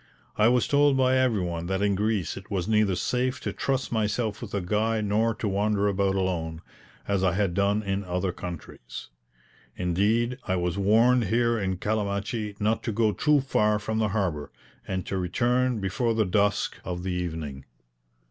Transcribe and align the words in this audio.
I 0.35 0.47
was 0.47 0.67
told 0.67 0.97
by 0.97 1.15
everyone 1.15 1.67
that 1.67 1.83
in 1.83 1.93
Greece 1.93 2.35
it 2.35 2.49
was 2.49 2.67
neither 2.67 2.95
safe 2.95 3.39
to 3.41 3.53
trust 3.53 3.91
myself 3.91 4.41
with 4.41 4.51
a 4.55 4.59
guide 4.61 5.05
nor 5.05 5.35
to 5.35 5.47
wander 5.47 5.87
about 5.87 6.15
alone, 6.15 6.63
as 7.07 7.23
I 7.23 7.33
had 7.33 7.53
done 7.53 7.83
in 7.83 8.03
other 8.03 8.31
countries; 8.31 9.09
indeed, 9.75 10.39
I 10.47 10.55
was 10.55 10.75
warned 10.75 11.25
here 11.25 11.59
in 11.59 11.77
Calamachi 11.77 12.55
not 12.59 12.81
to 12.85 12.91
go 12.91 13.11
too 13.11 13.41
far 13.41 13.77
from 13.77 13.99
the 13.99 14.07
harbour, 14.07 14.51
and 14.87 15.05
to 15.05 15.19
return 15.19 15.79
before 15.79 16.15
the 16.15 16.25
dusk 16.25 16.77
of 16.83 17.03
the 17.03 17.11
evening. 17.11 17.65